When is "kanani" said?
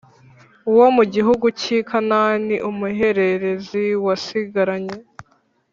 1.89-2.55